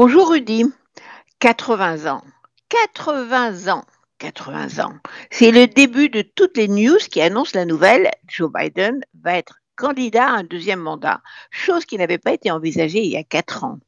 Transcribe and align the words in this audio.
Bonjour 0.00 0.30
Rudy. 0.30 0.64
80 1.40 2.06
ans. 2.06 2.22
80 2.68 3.66
ans. 3.66 3.84
80 4.18 4.84
ans. 4.84 4.92
C'est 5.28 5.50
le 5.50 5.66
début 5.66 6.08
de 6.08 6.22
toutes 6.22 6.56
les 6.56 6.68
news 6.68 6.98
qui 7.10 7.20
annoncent 7.20 7.58
la 7.58 7.64
nouvelle. 7.64 8.08
Joe 8.28 8.48
Biden 8.48 9.00
va 9.20 9.36
être 9.36 9.58
candidat 9.74 10.28
à 10.28 10.36
un 10.36 10.44
deuxième 10.44 10.78
mandat, 10.78 11.20
chose 11.50 11.84
qui 11.84 11.98
n'avait 11.98 12.18
pas 12.18 12.32
été 12.32 12.52
envisagée 12.52 13.02
il 13.02 13.10
y 13.10 13.16
a 13.16 13.24
quatre 13.24 13.64
ans. 13.64 13.80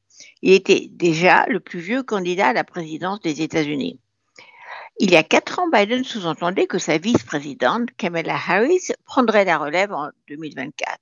Il 0.43 0.53
était 0.53 0.89
déjà 0.91 1.47
le 1.47 1.61
plus 1.61 1.79
vieux 1.79 2.03
candidat 2.03 2.49
à 2.49 2.55
la 2.55 2.65
présidence 2.65 3.21
des 3.21 3.43
États-Unis. 3.43 4.01
Il 4.99 5.13
y 5.13 5.17
a 5.17 5.23
quatre 5.23 5.61
ans, 5.61 5.69
Biden 5.73 6.03
sous-entendait 6.03 6.67
que 6.67 6.81
sa 6.81 6.99
vice-présidente, 6.99 7.89
Kamala 7.97 8.35
Harris, 8.35 8.89
prendrait 9.05 9.45
la 9.45 9.59
relève 9.59 9.93
en 9.93 10.11
2024. 10.27 10.99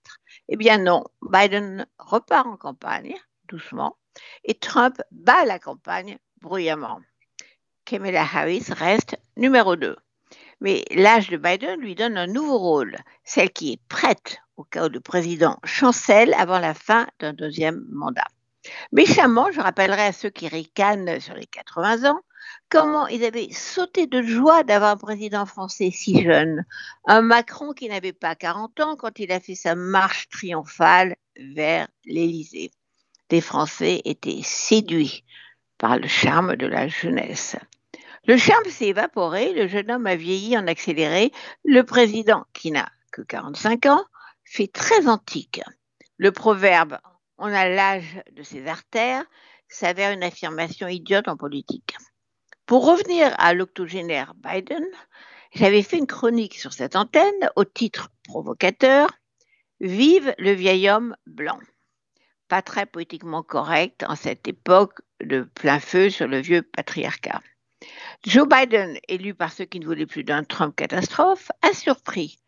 Eh 0.50 0.56
bien 0.58 0.76
non, 0.76 1.04
Biden 1.22 1.86
repart 1.98 2.46
en 2.46 2.58
campagne, 2.58 3.14
doucement, 3.48 3.96
et 4.44 4.54
Trump 4.54 5.00
bat 5.10 5.44
la 5.44 5.58
campagne 5.58 6.18
bruyamment. 6.40 7.00
Kamala 7.84 8.22
Harris 8.22 8.66
reste 8.70 9.16
numéro 9.36 9.76
2. 9.76 9.96
Mais 10.60 10.84
l'âge 10.90 11.28
de 11.30 11.36
Biden 11.36 11.80
lui 11.80 11.94
donne 11.94 12.18
un 12.18 12.26
nouveau 12.26 12.58
rôle, 12.58 12.96
celle 13.24 13.50
qui 13.50 13.72
est 13.72 13.80
prête 13.88 14.40
au 14.56 14.64
cas 14.64 14.86
où 14.86 14.90
le 14.90 15.00
président 15.00 15.58
chancelle 15.64 16.34
avant 16.34 16.58
la 16.58 16.74
fin 16.74 17.06
d'un 17.20 17.32
deuxième 17.32 17.86
mandat. 17.90 18.26
Méchamment, 18.92 19.50
je 19.52 19.60
rappellerai 19.60 20.02
à 20.02 20.12
ceux 20.12 20.30
qui 20.30 20.48
ricanent 20.48 21.20
sur 21.20 21.34
les 21.34 21.46
80 21.46 22.10
ans 22.10 22.20
comment 22.68 23.06
ils 23.06 23.24
avaient 23.24 23.52
sauté 23.52 24.06
de 24.06 24.22
joie 24.22 24.64
d'avoir 24.64 24.90
un 24.90 24.96
président 24.96 25.46
français 25.46 25.90
si 25.90 26.22
jeune, 26.22 26.64
un 27.06 27.22
Macron 27.22 27.72
qui 27.72 27.88
n'avait 27.88 28.12
pas 28.12 28.34
40 28.34 28.80
ans 28.80 28.96
quand 28.96 29.18
il 29.18 29.32
a 29.32 29.40
fait 29.40 29.54
sa 29.54 29.74
marche 29.74 30.28
triomphale 30.28 31.16
vers 31.36 31.88
l'Élysée. 32.04 32.70
Les 33.30 33.40
Français 33.40 34.02
étaient 34.04 34.42
séduits 34.42 35.24
par 35.78 35.98
le 35.98 36.08
charme 36.08 36.56
de 36.56 36.66
la 36.66 36.88
jeunesse. 36.88 37.56
Le 38.26 38.36
charme 38.36 38.64
s'est 38.64 38.88
évaporé, 38.88 39.52
le 39.52 39.68
jeune 39.68 39.90
homme 39.90 40.06
a 40.06 40.16
vieilli 40.16 40.56
en 40.56 40.66
accéléré, 40.66 41.32
le 41.64 41.82
président, 41.82 42.44
qui 42.52 42.70
n'a 42.70 42.88
que 43.12 43.22
45 43.22 43.86
ans, 43.86 44.04
fait 44.44 44.66
très 44.66 45.08
antique. 45.08 45.60
Le 46.16 46.32
proverbe 46.32 46.98
on 47.38 47.52
a 47.54 47.68
l'âge 47.68 48.20
de 48.32 48.42
ses 48.42 48.66
artères 48.66 49.24
s'avère 49.68 50.12
une 50.12 50.24
affirmation 50.24 50.88
idiote 50.88 51.28
en 51.28 51.36
politique. 51.36 51.96
Pour 52.66 52.84
revenir 52.84 53.34
à 53.38 53.54
l'octogénaire 53.54 54.34
Biden, 54.34 54.84
j'avais 55.54 55.82
fait 55.82 55.98
une 55.98 56.06
chronique 56.06 56.58
sur 56.58 56.72
cette 56.72 56.96
antenne 56.96 57.50
au 57.56 57.64
titre 57.64 58.10
provocateur 58.24 59.08
Vive 59.80 60.34
le 60.38 60.50
vieil 60.50 60.90
homme 60.90 61.16
blanc. 61.26 61.60
Pas 62.48 62.62
très 62.62 62.86
poétiquement 62.86 63.42
correct 63.42 64.04
en 64.08 64.16
cette 64.16 64.48
époque 64.48 65.00
de 65.22 65.42
plein 65.42 65.80
feu 65.80 66.10
sur 66.10 66.26
le 66.26 66.40
vieux 66.40 66.62
patriarcat. 66.62 67.42
Joe 68.26 68.48
Biden, 68.48 68.98
élu 69.06 69.34
par 69.34 69.52
ceux 69.52 69.66
qui 69.66 69.80
ne 69.80 69.86
voulaient 69.86 70.06
plus 70.06 70.24
d'un 70.24 70.44
Trump 70.44 70.74
catastrophe, 70.74 71.50
a 71.62 71.72
surpris 71.72 72.38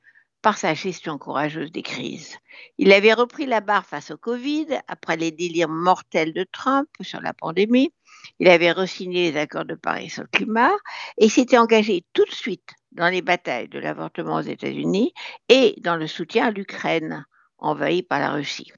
par 0.42 0.56
sa 0.56 0.74
gestion 0.74 1.18
courageuse 1.18 1.70
des 1.70 1.82
crises. 1.82 2.38
Il 2.78 2.92
avait 2.92 3.12
repris 3.12 3.46
la 3.46 3.60
barre 3.60 3.86
face 3.86 4.10
au 4.10 4.16
Covid 4.16 4.66
après 4.88 5.16
les 5.16 5.30
délires 5.30 5.68
mortels 5.68 6.32
de 6.32 6.46
Trump 6.50 6.88
sur 7.02 7.20
la 7.20 7.34
pandémie. 7.34 7.92
Il 8.38 8.48
avait 8.48 8.72
resigné 8.72 9.30
les 9.30 9.38
accords 9.38 9.64
de 9.64 9.74
Paris 9.74 10.10
sur 10.10 10.22
le 10.22 10.28
climat 10.28 10.72
et 11.18 11.28
s'était 11.28 11.58
engagé 11.58 12.04
tout 12.12 12.24
de 12.24 12.34
suite 12.34 12.70
dans 12.92 13.08
les 13.08 13.22
batailles 13.22 13.68
de 13.68 13.78
l'avortement 13.78 14.36
aux 14.36 14.40
États-Unis 14.40 15.12
et 15.48 15.74
dans 15.80 15.96
le 15.96 16.06
soutien 16.06 16.46
à 16.46 16.50
l'Ukraine, 16.50 17.26
envahie 17.58 18.02
par 18.02 18.18
la 18.18 18.32
Russie. 18.32 18.72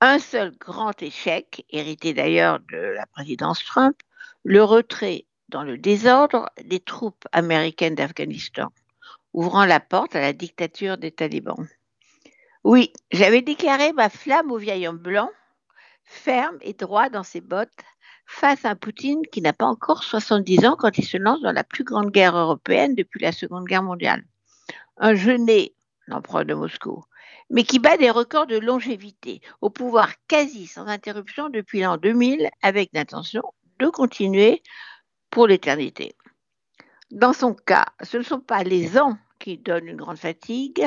Un 0.00 0.18
seul 0.18 0.52
grand 0.58 1.00
échec, 1.02 1.64
hérité 1.70 2.12
d'ailleurs 2.12 2.60
de 2.70 2.76
la 2.76 3.06
présidence 3.06 3.64
Trump, 3.64 3.96
le 4.44 4.62
retrait 4.62 5.24
dans 5.48 5.62
le 5.62 5.78
désordre 5.78 6.50
des 6.64 6.80
troupes 6.80 7.24
américaines 7.32 7.94
d'Afghanistan 7.94 8.70
ouvrant 9.36 9.66
la 9.66 9.80
porte 9.80 10.16
à 10.16 10.20
la 10.20 10.32
dictature 10.32 10.96
des 10.96 11.12
talibans. 11.12 11.68
Oui, 12.64 12.92
j'avais 13.12 13.42
déclaré 13.42 13.92
ma 13.92 14.08
flamme 14.08 14.50
au 14.50 14.56
vieil 14.56 14.88
homme 14.88 14.98
blanc, 14.98 15.30
ferme 16.04 16.56
et 16.62 16.72
droit 16.72 17.10
dans 17.10 17.22
ses 17.22 17.42
bottes, 17.42 17.70
face 18.26 18.64
à 18.64 18.70
un 18.70 18.76
Poutine 18.76 19.22
qui 19.30 19.40
n'a 19.40 19.52
pas 19.52 19.66
encore 19.66 20.02
70 20.02 20.66
ans 20.66 20.76
quand 20.76 20.98
il 20.98 21.04
se 21.04 21.16
lance 21.16 21.40
dans 21.42 21.52
la 21.52 21.64
plus 21.64 21.84
grande 21.84 22.10
guerre 22.10 22.36
européenne 22.36 22.94
depuis 22.94 23.20
la 23.20 23.30
Seconde 23.30 23.66
Guerre 23.66 23.82
mondiale. 23.82 24.24
Un 24.96 25.14
jeunet, 25.14 25.74
l'empereur 26.06 26.44
de 26.44 26.54
Moscou, 26.54 27.04
mais 27.50 27.64
qui 27.64 27.78
bat 27.78 27.96
des 27.96 28.10
records 28.10 28.46
de 28.46 28.58
longévité, 28.58 29.40
au 29.60 29.70
pouvoir 29.70 30.12
quasi 30.28 30.66
sans 30.66 30.86
interruption 30.86 31.48
depuis 31.48 31.80
l'an 31.80 31.96
2000, 31.96 32.48
avec 32.62 32.90
l'intention 32.92 33.42
de 33.78 33.88
continuer 33.88 34.62
pour 35.30 35.46
l'éternité. 35.46 36.14
Dans 37.10 37.32
son 37.32 37.54
cas, 37.54 37.86
ce 38.02 38.16
ne 38.16 38.22
sont 38.22 38.40
pas 38.40 38.64
les 38.64 38.98
ans 38.98 39.16
qui 39.38 39.58
donnent 39.58 39.86
une 39.86 39.96
grande 39.96 40.18
fatigue. 40.18 40.86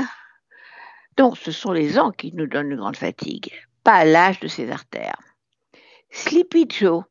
Donc, 1.18 1.38
ce 1.38 1.52
sont 1.52 1.72
les 1.72 1.97
ans 1.97 2.12
qui 2.12 2.34
nous 2.34 2.47
donnent 2.47 2.72
une 2.72 2.78
grande 2.78 2.97
fatigue, 2.97 3.52
pas 3.84 4.03
l'âge 4.03 4.40
de 4.40 4.47
ses 4.47 4.72
artères. 4.72 5.20
Sleepy 6.12 6.68
Joe, 6.70 7.03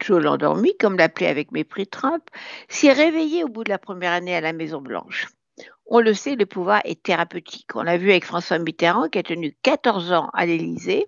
Joe 0.00 0.22
l'endormi, 0.22 0.76
comme 0.78 0.96
l'appelait 0.96 1.28
avec 1.28 1.52
mépris 1.52 1.86
Trump, 1.86 2.24
s'est 2.68 2.92
réveillé 2.92 3.44
au 3.44 3.48
bout 3.48 3.64
de 3.64 3.70
la 3.70 3.78
première 3.78 4.12
année 4.12 4.34
à 4.34 4.40
la 4.40 4.52
Maison-Blanche. 4.52 5.28
On 5.86 6.00
le 6.00 6.14
sait, 6.14 6.36
le 6.36 6.46
pouvoir 6.46 6.82
est 6.84 7.02
thérapeutique. 7.02 7.74
On 7.74 7.82
l'a 7.82 7.96
vu 7.96 8.10
avec 8.10 8.24
François 8.24 8.58
Mitterrand 8.58 9.08
qui 9.08 9.18
a 9.18 9.22
tenu 9.22 9.56
14 9.62 10.12
ans 10.12 10.30
à 10.34 10.46
l'Élysée. 10.46 11.06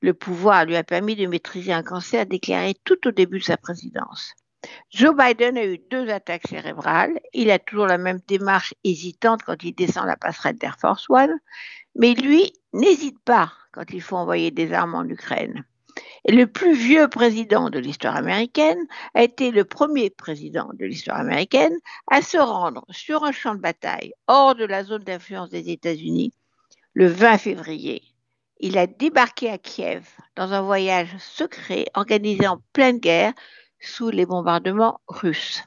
Le 0.00 0.14
pouvoir 0.14 0.64
lui 0.64 0.76
a 0.76 0.82
permis 0.82 1.14
de 1.14 1.26
maîtriser 1.26 1.72
un 1.72 1.84
cancer 1.84 2.26
déclaré 2.26 2.74
tout 2.84 3.06
au 3.06 3.12
début 3.12 3.38
de 3.38 3.44
sa 3.44 3.56
présidence. 3.56 4.34
Joe 4.90 5.14
Biden 5.16 5.56
a 5.56 5.64
eu 5.64 5.78
deux 5.90 6.08
attaques 6.10 6.48
cérébrales. 6.48 7.20
Il 7.32 7.50
a 7.50 7.58
toujours 7.58 7.86
la 7.86 7.98
même 7.98 8.20
démarche 8.26 8.74
hésitante 8.84 9.42
quand 9.44 9.62
il 9.62 9.74
descend 9.74 10.06
la 10.06 10.16
passerelle 10.16 10.56
d'Air 10.56 10.76
Force 10.80 11.08
One, 11.08 11.38
mais 11.94 12.14
lui 12.14 12.52
n'hésite 12.72 13.18
pas 13.20 13.52
quand 13.72 13.90
il 13.92 14.02
faut 14.02 14.16
envoyer 14.16 14.50
des 14.50 14.72
armes 14.72 14.94
en 14.94 15.04
Ukraine. 15.04 15.64
Le 16.28 16.44
plus 16.44 16.74
vieux 16.74 17.08
président 17.08 17.68
de 17.68 17.80
l'histoire 17.80 18.14
américaine 18.14 18.86
a 19.14 19.24
été 19.24 19.50
le 19.50 19.64
premier 19.64 20.08
président 20.08 20.70
de 20.74 20.86
l'histoire 20.86 21.18
américaine 21.18 21.76
à 22.08 22.22
se 22.22 22.38
rendre 22.38 22.84
sur 22.90 23.24
un 23.24 23.32
champ 23.32 23.56
de 23.56 23.60
bataille 23.60 24.12
hors 24.28 24.54
de 24.54 24.64
la 24.64 24.84
zone 24.84 25.02
d'influence 25.02 25.50
des 25.50 25.70
États-Unis 25.70 26.32
le 26.94 27.08
20 27.08 27.38
février. 27.38 28.02
Il 28.60 28.78
a 28.78 28.86
débarqué 28.86 29.50
à 29.50 29.58
Kiev 29.58 30.06
dans 30.36 30.52
un 30.52 30.62
voyage 30.62 31.16
secret 31.18 31.86
organisé 31.94 32.46
en 32.46 32.62
pleine 32.72 32.98
guerre 32.98 33.32
sous 33.80 34.10
les 34.10 34.24
bombardements 34.24 35.00
russes. 35.08 35.64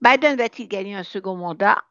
Biden 0.00 0.36
va-t-il 0.36 0.68
gagner 0.68 0.94
un 0.94 1.02
second 1.02 1.36
mandat? 1.36 1.82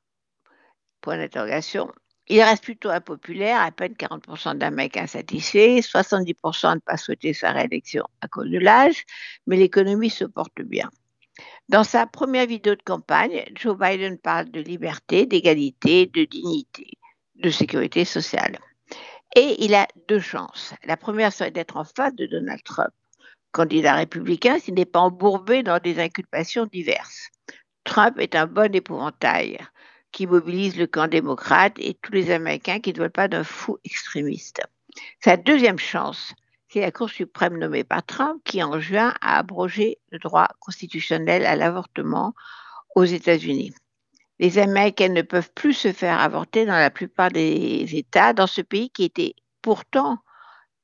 Point 1.01 1.17
d'interrogation. 1.17 1.91
Il 2.27 2.41
reste 2.41 2.63
plutôt 2.63 2.89
impopulaire, 2.89 3.61
à 3.61 3.71
peine 3.71 3.93
40% 3.93 4.57
d'Américains 4.57 5.03
insatisfaits, 5.03 5.81
70% 5.81 6.67
à 6.67 6.75
ne 6.75 6.79
pas 6.79 6.97
souhaiter 6.97 7.33
sa 7.33 7.51
réélection 7.51 8.03
à 8.21 8.27
cause 8.27 8.49
de 8.49 8.57
l'âge, 8.57 9.05
mais 9.45 9.57
l'économie 9.57 10.09
se 10.09 10.25
porte 10.25 10.61
bien. 10.61 10.89
Dans 11.69 11.83
sa 11.83 12.07
première 12.07 12.47
vidéo 12.47 12.75
de 12.75 12.81
campagne, 12.81 13.43
Joe 13.55 13.77
Biden 13.77 14.17
parle 14.17 14.49
de 14.49 14.61
liberté, 14.61 15.25
d'égalité, 15.25 16.07
de 16.07 16.23
dignité, 16.23 16.87
de 17.35 17.49
sécurité 17.49 18.05
sociale. 18.05 18.57
Et 19.35 19.63
il 19.63 19.75
a 19.75 19.87
deux 20.07 20.19
chances. 20.19 20.73
La 20.85 20.97
première 20.97 21.33
serait 21.33 21.51
d'être 21.51 21.77
en 21.77 21.83
face 21.83 22.15
de 22.15 22.25
Donald 22.25 22.63
Trump 22.63 22.93
candidat 23.55 23.95
républicain 23.95 24.59
s'il 24.59 24.73
n'est 24.73 24.83
pas 24.83 24.99
embourbé 24.99 25.63
dans 25.63 25.79
des 25.79 25.99
inculpations 25.99 26.65
diverses. 26.65 27.29
Trump 27.85 28.19
est 28.19 28.35
un 28.35 28.47
bon 28.47 28.73
épouvantail 28.75 29.59
qui 30.15 30.27
mobilise 30.27 30.77
le 30.77 30.87
camp 30.87 31.09
démocrate 31.09 31.73
et 31.77 31.93
tous 32.01 32.13
les 32.13 32.31
Américains 32.31 32.79
qui 32.79 32.93
ne 32.93 32.99
veulent 32.99 33.09
pas 33.09 33.27
d'un 33.27 33.43
fou 33.43 33.77
extrémiste. 33.83 34.61
Sa 35.21 35.35
deuxième 35.35 35.77
chance, 35.77 36.33
c'est 36.69 36.79
la 36.79 36.91
Cour 36.91 37.09
suprême 37.09 37.57
nommée 37.57 37.83
par 37.83 38.01
Trump 38.01 38.41
qui, 38.45 38.63
en 38.63 38.79
juin, 38.79 39.13
a 39.19 39.37
abrogé 39.39 39.97
le 40.11 40.19
droit 40.19 40.47
constitutionnel 40.61 41.45
à 41.45 41.57
l'avortement 41.57 42.33
aux 42.95 43.03
États-Unis. 43.03 43.73
Les 44.39 44.57
Américains 44.57 45.09
ne 45.09 45.21
peuvent 45.21 45.51
plus 45.53 45.73
se 45.73 45.91
faire 45.91 46.17
avorter 46.17 46.65
dans 46.65 46.79
la 46.79 46.89
plupart 46.89 47.29
des 47.29 47.85
États 47.91 48.31
dans 48.31 48.47
ce 48.47 48.61
pays 48.61 48.89
qui 48.91 49.03
était 49.03 49.35
pourtant 49.61 50.19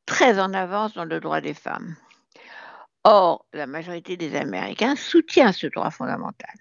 très 0.05 0.41
en 0.41 0.53
avance 0.53 0.93
dans 0.93 1.05
le 1.05 1.21
droit 1.21 1.39
des 1.39 1.53
femmes. 1.53 1.95
Or, 3.05 3.45
la 3.53 3.65
majorité 3.65 4.17
des 4.17 4.35
Américains 4.35 4.97
soutient 4.97 5.53
ce 5.53 5.67
droit 5.67 5.89
fondamental. 5.89 6.51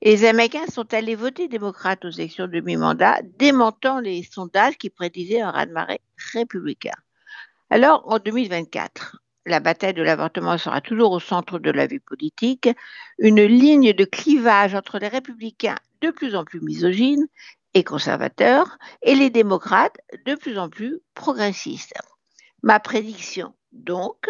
Les 0.00 0.24
Américains 0.24 0.66
sont 0.66 0.92
allés 0.94 1.14
voter 1.14 1.48
démocrate 1.48 2.04
aux 2.04 2.10
élections 2.10 2.48
de 2.48 2.60
mi-mandat, 2.60 3.20
démentant 3.38 4.00
les 4.00 4.22
sondages 4.22 4.76
qui 4.76 4.90
prédisaient 4.90 5.40
un 5.40 5.50
raz-de-marée 5.50 6.00
républicain. 6.32 6.96
Alors, 7.70 8.02
en 8.06 8.18
2024, 8.18 9.18
la 9.46 9.60
bataille 9.60 9.94
de 9.94 10.02
l'avortement 10.02 10.58
sera 10.58 10.80
toujours 10.80 11.12
au 11.12 11.20
centre 11.20 11.58
de 11.58 11.70
la 11.70 11.86
vie 11.86 12.00
politique, 12.00 12.68
une 13.18 13.42
ligne 13.42 13.92
de 13.92 14.04
clivage 14.04 14.74
entre 14.74 14.98
les 14.98 15.08
républicains 15.08 15.78
de 16.00 16.10
plus 16.10 16.36
en 16.36 16.44
plus 16.44 16.60
misogynes 16.60 17.26
et 17.74 17.84
conservateurs 17.84 18.78
et 19.02 19.14
les 19.14 19.30
démocrates 19.30 19.96
de 20.26 20.34
plus 20.34 20.58
en 20.58 20.68
plus 20.68 21.00
progressistes. 21.14 21.94
Ma 22.62 22.78
prédiction, 22.78 23.54
donc, 23.72 24.28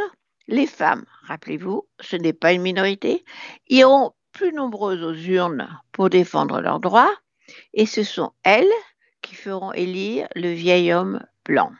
Les 0.48 0.66
femmes, 0.66 1.04
rappelez-vous, 1.22 1.86
ce 2.00 2.16
n'est 2.16 2.32
pas 2.32 2.52
une 2.52 2.62
minorité, 2.62 3.24
iront 3.68 4.12
plus 4.32 4.52
nombreuses 4.52 5.02
aux 5.02 5.14
urnes 5.14 5.68
pour 5.92 6.10
défendre 6.10 6.60
leurs 6.60 6.80
droits, 6.80 7.14
et 7.74 7.86
ce 7.86 8.02
sont 8.02 8.32
elles 8.44 8.72
qui 9.20 9.34
feront 9.34 9.72
élire 9.72 10.28
le 10.34 10.52
vieil 10.52 10.92
homme 10.92 11.24
blanc. 11.44 11.72